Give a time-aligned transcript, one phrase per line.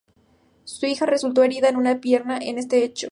[0.63, 3.07] Su hija resultó herida en una pierna en ese hecho.